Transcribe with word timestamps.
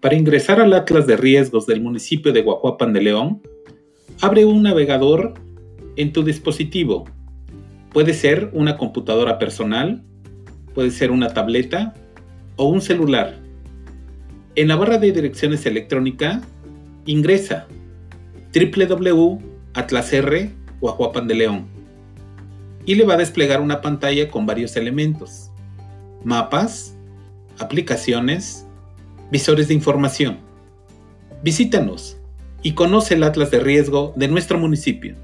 Para 0.00 0.14
ingresar 0.14 0.60
al 0.60 0.74
Atlas 0.74 1.08
de 1.08 1.16
Riesgos 1.16 1.66
del 1.66 1.80
municipio 1.80 2.32
de 2.32 2.42
Guajuapan 2.42 2.92
de 2.92 3.02
León, 3.02 3.42
abre 4.20 4.44
un 4.44 4.62
navegador 4.62 5.34
en 5.96 6.12
tu 6.12 6.22
dispositivo. 6.22 7.04
Puede 7.92 8.14
ser 8.14 8.50
una 8.52 8.76
computadora 8.76 9.40
personal, 9.40 10.04
puede 10.72 10.92
ser 10.92 11.10
una 11.10 11.34
tableta 11.34 11.94
o 12.54 12.68
un 12.68 12.80
celular. 12.80 13.40
En 14.54 14.68
la 14.68 14.76
barra 14.76 14.98
de 14.98 15.10
direcciones 15.10 15.66
electrónica, 15.66 16.42
ingresa 17.04 17.66
www.atlasr 18.54 20.30
de 21.26 21.34
León 21.34 21.66
y 22.86 22.94
le 22.94 23.04
va 23.04 23.14
a 23.14 23.18
desplegar 23.18 23.60
una 23.60 23.80
pantalla 23.80 24.28
con 24.30 24.46
varios 24.46 24.76
elementos. 24.76 25.50
Mapas, 26.22 26.96
aplicaciones, 27.58 28.67
visores 29.30 29.68
de 29.68 29.74
información. 29.74 30.38
Visítanos 31.42 32.16
y 32.62 32.72
conoce 32.72 33.14
el 33.14 33.22
Atlas 33.22 33.50
de 33.50 33.60
Riesgo 33.60 34.12
de 34.16 34.28
nuestro 34.28 34.58
municipio. 34.58 35.14